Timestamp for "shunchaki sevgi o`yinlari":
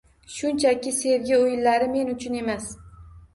0.35-1.91